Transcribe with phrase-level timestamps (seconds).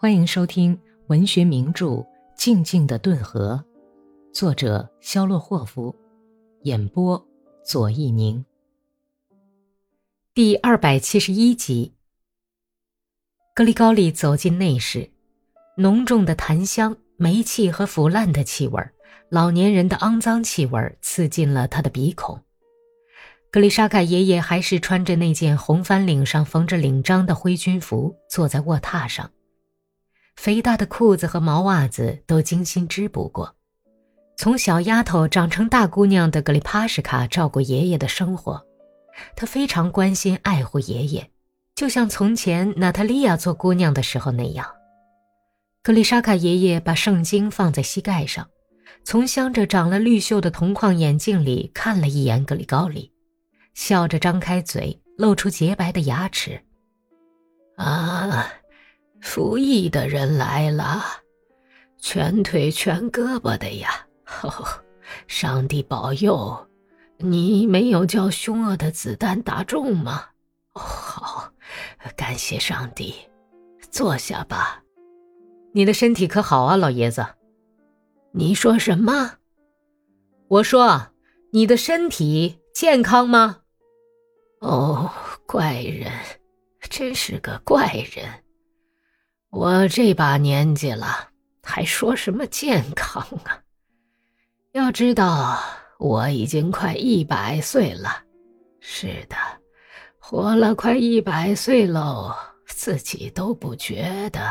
[0.00, 1.86] 欢迎收听文学名著
[2.36, 3.60] 《静静的顿河》，
[4.32, 5.92] 作者肖洛霍夫，
[6.62, 7.20] 演播
[7.64, 8.44] 左一宁。
[10.32, 11.92] 第二百七十一集。
[13.52, 15.10] 格里高利走进内室，
[15.76, 18.80] 浓重的檀香、煤气和腐烂的气味，
[19.28, 22.40] 老年人的肮脏气味刺进了他的鼻孔。
[23.50, 29.28] 格里沙卡爷爷还是穿着那件红翻领上缝着领章的灰军服，坐在卧榻上。
[30.38, 33.56] 肥大的裤子和毛袜子都精心织补过。
[34.36, 38.64] 从小丫头长成大姑娘的格里帕什卡照顾爷爷的生活，
[39.34, 41.28] 她非常关心爱护爷爷，
[41.74, 44.64] 就像从前娜塔莉亚做姑娘的时候那样。
[45.82, 48.48] 格里沙卡爷爷把圣经放在膝盖上，
[49.02, 53.12] 从镶着长了绿锈的铜框眼镜里看了一眼格里高里，
[53.74, 56.62] 笑着张开嘴，露出洁白的牙齿。
[57.76, 58.52] 啊。
[59.20, 61.02] 服役的人来了，
[61.98, 64.06] 全腿全胳膊的呀！
[64.42, 64.50] 哦，
[65.26, 66.68] 上帝保佑，
[67.18, 70.26] 你没有叫凶恶的子弹打中吗？
[70.74, 71.52] 哦，好，
[72.16, 73.14] 感谢上帝。
[73.90, 74.82] 坐下吧。
[75.72, 77.26] 你的身体可好啊，老爷子？
[78.32, 79.38] 你说什么？
[80.48, 81.08] 我说
[81.52, 83.58] 你的身体健康吗？
[84.60, 85.10] 哦，
[85.46, 86.12] 怪人，
[86.88, 88.28] 真是个怪人。
[89.50, 91.30] 我这把年纪了，
[91.62, 93.58] 还说什么健康啊？
[94.72, 95.58] 要知道，
[95.98, 98.22] 我已经快一百岁了。
[98.80, 99.36] 是的，
[100.18, 102.34] 活了快一百岁喽，
[102.66, 104.50] 自己都不觉得，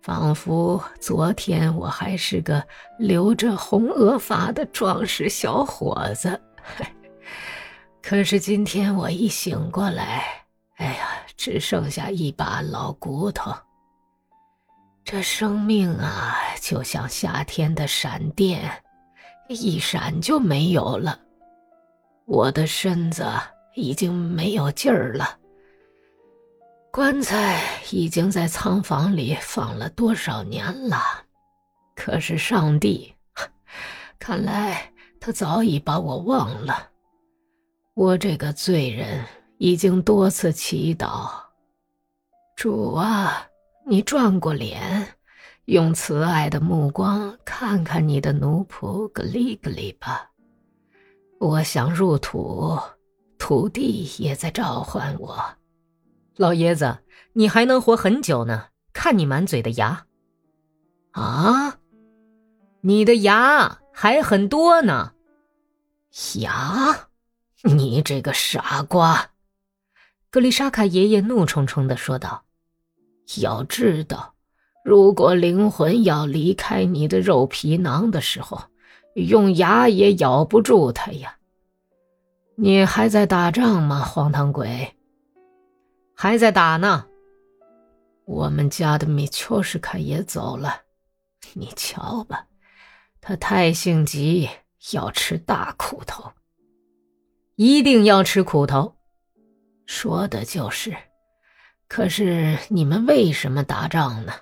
[0.00, 2.66] 仿佛昨天我还是个
[2.98, 6.40] 留着红额发的壮实小伙子。
[8.02, 10.24] 可是今天我一醒过来。
[10.76, 13.52] 哎呀，只剩下一把老骨头。
[15.04, 18.70] 这生命啊，就像夏天的闪电，
[19.48, 21.18] 一闪就没有了。
[22.24, 23.26] 我的身子
[23.74, 25.38] 已经没有劲儿了。
[26.92, 27.60] 棺材
[27.90, 30.98] 已经在仓房里放了多少年了？
[31.96, 33.12] 可是上帝，
[34.18, 36.90] 看来他早已把我忘了。
[37.94, 39.24] 我这个罪人。
[39.62, 41.30] 已经多次祈祷，
[42.56, 43.46] 主啊，
[43.86, 45.14] 你转过脸，
[45.66, 50.32] 用慈爱的目光看看你的奴仆格里格里吧。
[51.38, 52.76] 我想入土，
[53.38, 55.40] 土地也在召唤我。
[56.34, 56.98] 老爷子，
[57.32, 60.06] 你还能活很久呢，看你满嘴的牙。
[61.12, 61.78] 啊，
[62.80, 65.12] 你的牙还很多呢。
[66.40, 67.06] 牙，
[67.62, 69.28] 你这个傻瓜！
[70.32, 72.44] 格丽莎卡爷爷怒冲冲地说道
[73.42, 74.32] ：“要知道，
[74.82, 78.58] 如果灵魂要离开你的肉皮囊的时候，
[79.14, 81.36] 用牙也咬不住它呀。
[82.56, 84.94] 你还在打仗吗，荒唐鬼？
[86.16, 87.04] 还在打呢。
[88.24, 90.80] 我们家的米丘什卡也走了，
[91.52, 92.46] 你瞧吧，
[93.20, 94.48] 他太性急，
[94.92, 96.32] 要吃大苦头，
[97.56, 98.94] 一定要吃苦头。”
[99.86, 100.96] 说的就是，
[101.88, 104.32] 可是你们为什么打仗呢？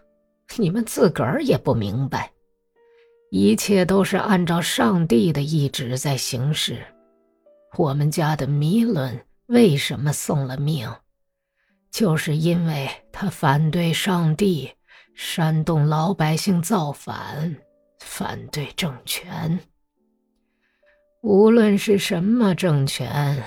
[0.57, 2.31] 你们自个儿也不明白，
[3.31, 6.85] 一切都是按照上帝的意志在行事。
[7.77, 10.93] 我们家的弥伦为什么送了命？
[11.91, 14.71] 就是因为他反对上帝，
[15.15, 17.57] 煽动老百姓造反，
[18.01, 19.59] 反对政权。
[21.23, 23.43] 无论是什么政权。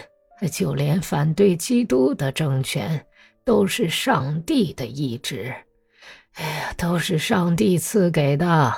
[0.48, 3.06] 就连反对基督的政权，
[3.44, 5.54] 都是上帝的意志。
[6.34, 8.74] 哎呀，都是上帝赐给的。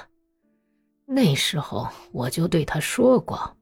[1.05, 3.55] 那时候我就对他说过：“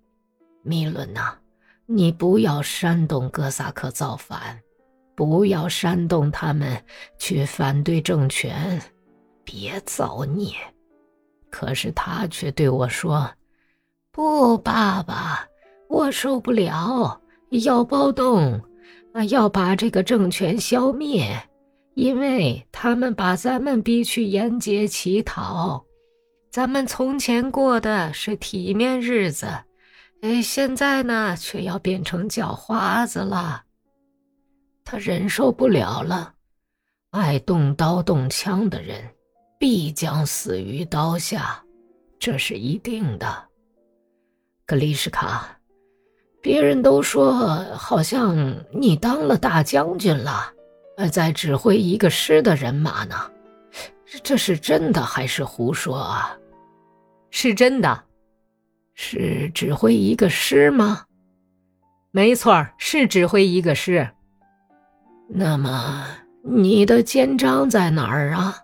[0.64, 1.38] 米伦呐，
[1.86, 4.60] 你不要煽动哥萨克造反，
[5.16, 6.84] 不要煽动他们
[7.20, 8.82] 去反对政权，
[9.44, 10.54] 别造孽。”
[11.52, 13.30] 可是他却对我说
[14.12, 15.48] ：“不，爸爸，
[15.88, 17.20] 我受不了。”
[17.62, 18.62] 要暴动，
[19.14, 21.38] 啊，要把这个政权消灭，
[21.94, 25.84] 因为他们把咱们逼去沿街乞讨。
[26.50, 29.48] 咱们从前过的是体面日子，
[30.22, 33.64] 哎，现在呢，却要变成叫花子了。
[34.84, 36.34] 他忍受不了了，
[37.12, 39.04] 爱动刀动枪的人，
[39.60, 41.64] 必将死于刀下，
[42.20, 43.46] 这是一定的。
[44.66, 45.58] 格丽什卡。
[46.44, 47.34] 别人都说，
[47.74, 50.52] 好像你当了大将军了，
[50.98, 53.16] 呃，在指挥一个师的人马呢。
[54.22, 56.38] 这是真的还是胡说啊？
[57.32, 58.04] 是真的。
[58.94, 61.06] 是指挥一个师吗？
[62.12, 64.08] 没错，是指挥一个师。
[65.30, 66.06] 那么
[66.44, 68.58] 你的肩章在哪儿啊？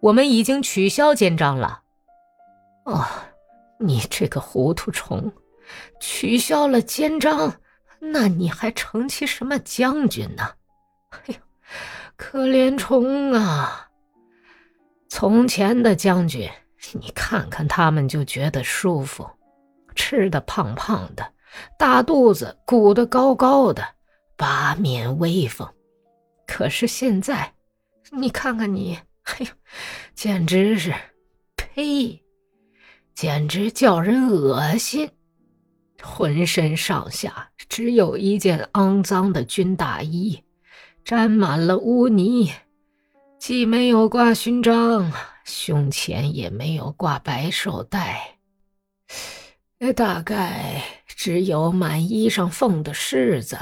[0.00, 1.80] 我们已经取消肩章了。
[2.84, 3.06] 哦，
[3.80, 5.32] 你这个糊涂虫，
[6.00, 7.60] 取消了肩章，
[7.98, 10.48] 那你还成其什么将军呢？
[11.10, 11.34] 哎呦，
[12.16, 13.88] 可怜虫啊！
[15.08, 16.50] 从前的将军。
[16.94, 19.24] 你看看他们就觉得舒服，
[19.94, 21.32] 吃的胖胖的，
[21.78, 23.86] 大肚子鼓得高高的，
[24.36, 25.66] 八面威风。
[26.44, 27.54] 可是现在，
[28.10, 29.46] 你看看你，哎呦，
[30.12, 30.92] 简直是，
[31.56, 32.20] 呸，
[33.14, 35.08] 简直叫人恶心。
[36.02, 40.42] 浑身上下只有一件肮脏的军大衣，
[41.04, 42.52] 沾满了污泥，
[43.38, 45.12] 既没有挂勋章。
[45.44, 48.38] 胸前也没有挂白手带，
[49.96, 53.58] 大概只有满衣裳缝的虱子。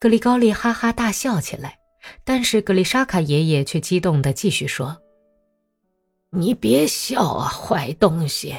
[0.00, 1.78] 格里高利哈哈大笑起来，
[2.24, 5.00] 但是格里沙卡爷爷却激动的继续说
[6.30, 8.56] ：“你别笑啊，坏东西！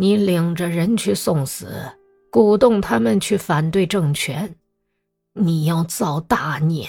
[0.00, 1.92] 你领着人去送死，
[2.30, 4.56] 鼓动他们去反对政权，
[5.34, 6.88] 你要造大孽，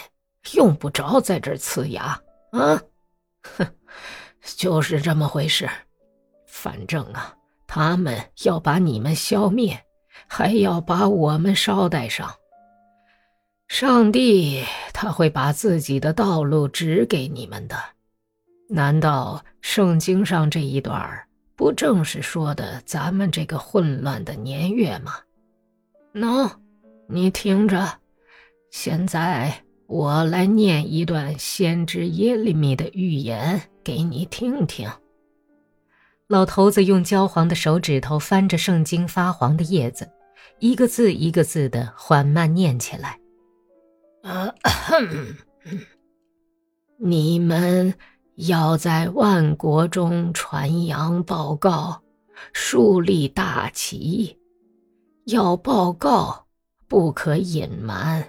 [0.54, 2.18] 用不着在这儿呲牙
[2.54, 2.82] 啊！
[3.42, 3.68] 哼！”
[4.56, 5.70] 就是这么回事，
[6.48, 7.36] 反正啊，
[7.68, 9.78] 他们要把你们消灭，
[10.26, 12.34] 还要把我们捎带上。
[13.68, 17.76] 上帝他会把自己的道路指给你们的。
[18.70, 21.28] 难道圣经上这一段
[21.62, 25.14] 不正是说的咱们这个混乱的年月吗？
[26.12, 26.52] 喏，
[27.08, 28.00] 你听着，
[28.72, 33.62] 现在我来念一段先知耶利米的预言。
[33.84, 34.90] 给你听听。
[36.26, 40.10] 老头子用焦黄的手指头翻着圣经发黄的叶子，
[40.58, 43.20] 一个字一个字的缓慢念起来
[44.26, 44.52] ：“啊，
[46.98, 47.94] 你们
[48.48, 52.02] 要在万国中传扬报告，
[52.54, 54.36] 树立大旗，
[55.26, 56.44] 要报告，
[56.88, 58.28] 不可隐瞒，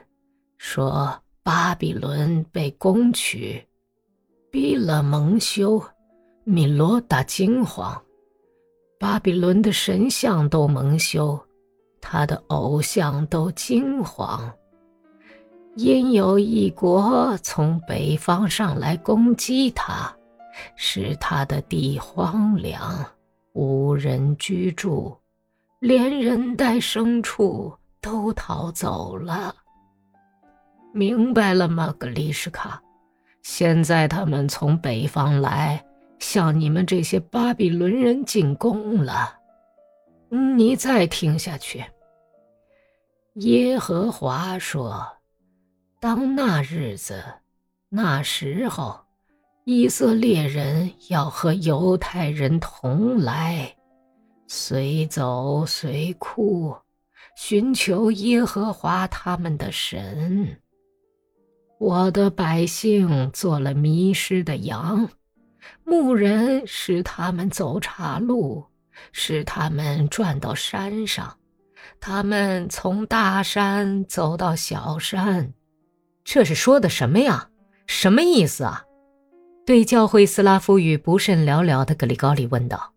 [0.59, 3.67] 说巴比伦被攻取。”
[4.53, 5.83] 比勒蒙羞，
[6.45, 7.99] 米罗达惊慌，
[9.01, 11.41] 巴比伦的神像都蒙羞，
[12.03, 14.53] 他的偶像都惊慌。
[15.75, 20.15] 因有一国从北方上来攻击他，
[20.77, 23.05] 使他的地荒凉，
[23.55, 25.17] 无人居住，
[25.81, 29.55] 连人带牲畜都逃走了。
[30.93, 32.83] 明白了吗，格丽什卡？
[33.43, 35.83] 现在他们从北方来，
[36.19, 39.39] 向你们这些巴比伦人进攻了。
[40.29, 41.83] 你再听下去。
[43.37, 45.05] 耶和华说
[46.03, 47.23] ：“当那日子、
[47.89, 48.99] 那时候，
[49.65, 53.73] 以色列人要和犹太人同来，
[54.49, 56.75] 随走随哭，
[57.37, 60.61] 寻求耶和华他们的神。”
[61.79, 65.09] 我的百姓做了迷失的羊，
[65.85, 68.65] 牧人使他们走岔路，
[69.13, 71.39] 使他们转到山上，
[72.01, 75.55] 他们从大山走到小山，
[76.25, 77.49] 这是说的什么呀？
[77.87, 78.85] 什么意思啊？
[79.67, 82.93] 对教会斯拉夫语不甚了了的格里高利问道：“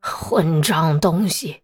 [0.00, 1.60] 混账东西！”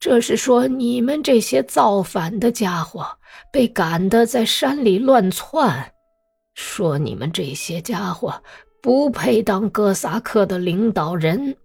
[0.00, 3.06] 这是说你们这些造反的家伙
[3.52, 5.92] 被赶得在山里乱窜，
[6.54, 8.42] 说你们这些家伙
[8.80, 11.56] 不配当哥萨克的领导人，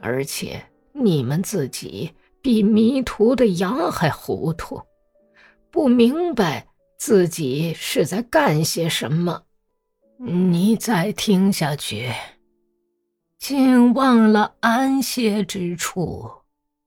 [0.00, 4.80] 而且你们自己比迷途的羊还糊涂，
[5.72, 9.42] 不明白自己是在干些什么。
[10.18, 12.10] 你再听下去，
[13.38, 16.30] 竟忘了安歇之处。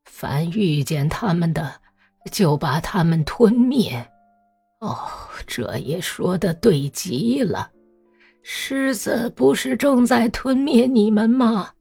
[0.06, 1.82] 凡遇见他们的，
[2.32, 4.10] 就把他们吞灭。
[4.80, 4.98] 哦，
[5.46, 7.72] 这也说的对极了。
[8.42, 11.74] 狮子不是正在吞灭你们吗？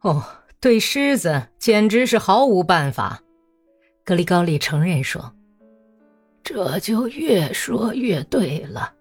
[0.00, 0.24] 哦，
[0.60, 3.20] 对狮子简直是毫无办法。
[4.02, 5.34] 格里高利承认说
[6.44, 8.92] ：“这就越说越对了。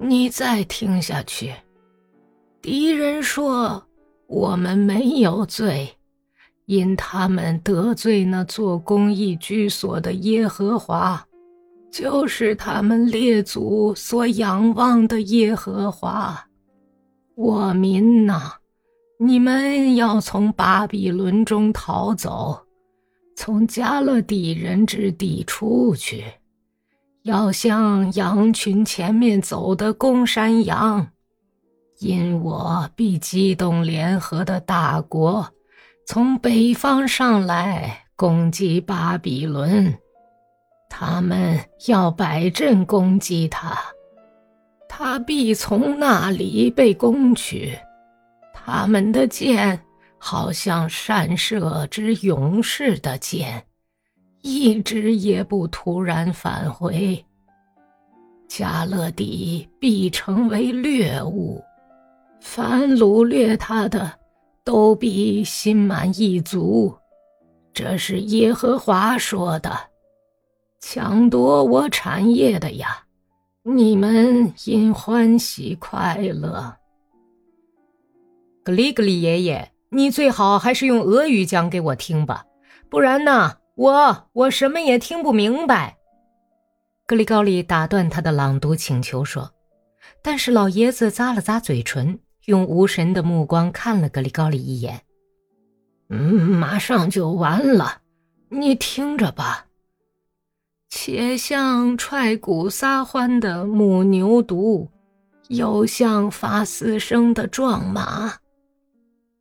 [0.00, 1.54] 你再听下去。
[2.60, 3.86] 敌人说
[4.26, 5.88] 我们没有罪。”
[6.66, 11.22] 因他们得罪那做公益居所的耶和华，
[11.90, 16.46] 就是他们列祖所仰望的耶和华。
[17.34, 18.52] 我民呐，
[19.18, 22.64] 你们要从巴比伦中逃走，
[23.36, 26.24] 从加勒底人之地出去，
[27.22, 31.06] 要像羊群前面走的公山羊，
[32.00, 35.48] 因我必激动联合的大国，
[36.04, 39.96] 从北方上来攻击巴比伦，
[40.90, 43.78] 他们要摆阵攻击他。
[44.88, 47.78] 他必从那里被攻取，
[48.52, 49.80] 他们的箭
[50.18, 53.64] 好像善射之勇士的箭，
[54.42, 57.24] 一直也不突然返回。
[58.48, 61.62] 加勒底必成为掠物，
[62.40, 64.12] 凡掳掠他的，
[64.62, 66.94] 都必心满意足。
[67.72, 69.72] 这是耶和华说的，
[70.80, 73.04] 抢夺我产业的呀！
[73.62, 76.76] 你们应欢喜快乐。
[78.64, 82.44] 格里格里爷爷，你最好还是用俄语讲给我听吧，
[82.90, 85.96] 不然呢，我我什么也听不明白。
[87.06, 89.50] 格里高利打断他的朗读请求说，
[90.22, 95.00] 但是老爷子咂了咂嘴唇，用无神的目光看了格里高利一眼。
[96.10, 98.02] 嗯，马上就完了，
[98.50, 99.66] 你听着吧。
[100.90, 104.86] 且像踹鼓撒欢的母牛犊，
[105.48, 108.34] 又像发嘶声的壮马。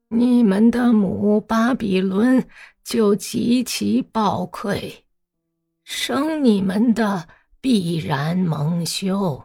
[0.07, 2.45] 你们的母巴比伦
[2.83, 4.93] 就极其暴溃，
[5.83, 7.27] 生你们的
[7.59, 9.41] 必然蒙羞。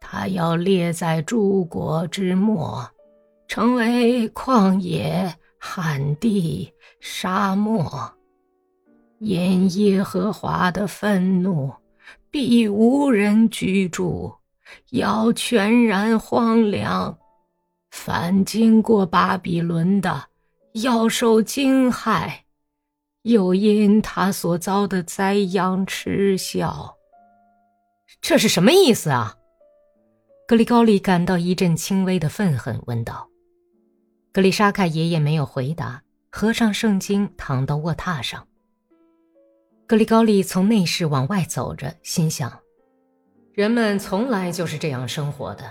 [0.00, 2.88] 他要列在诸国之末，
[3.48, 8.12] 成为旷野、旱地、沙漠。
[9.18, 11.72] 因耶和华的愤怒，
[12.30, 14.34] 必无人居住，
[14.90, 17.16] 要全然荒凉。
[17.90, 20.24] 凡经过巴比伦的，
[20.74, 22.40] 要受惊骇，
[23.22, 26.96] 又因他所遭的灾殃耻笑。
[28.20, 29.36] 这是什么意思啊？
[30.48, 33.28] 格里高利感到一阵轻微的愤恨，问道。
[34.32, 36.02] 格里沙卡爷爷没有回答，
[36.32, 38.44] 合上圣经，躺到卧榻上。
[39.86, 42.52] 格里高利从内室往外走着，心想：
[43.52, 45.70] 人们从来就是这样生活的。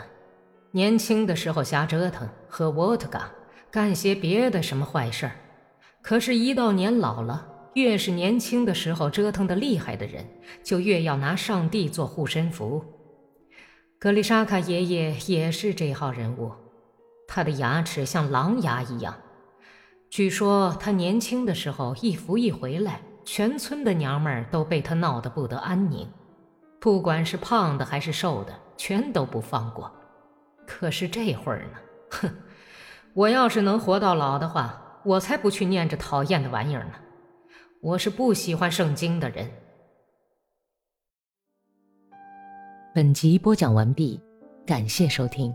[0.71, 3.29] 年轻的时候瞎折腾，喝沃特嘎，
[3.73, 5.31] 干些别的什么坏事儿。
[6.03, 10.23] 可是，一到年老了，越是年轻的时候折腾的厉害的人，
[10.63, 12.85] 就越要拿上帝做护身符。
[13.97, 16.51] 格里沙卡爷爷也是这号人物，
[17.27, 19.17] 他的牙齿像狼牙一样。
[20.07, 23.01] 据说他年轻的时候一服役回来。
[23.25, 26.05] 全村的娘们儿都被他闹得不得安宁，
[26.81, 29.89] 不管是胖的还是瘦的，全都不放过。
[30.67, 32.29] 可是这会儿呢，哼，
[33.13, 36.93] 我要是能活到老的话，我才不去念这讨厌的玩意儿呢。
[37.81, 39.51] 我是不喜欢圣经的人。
[42.95, 44.19] 本集播讲完毕，
[44.65, 45.53] 感谢收听。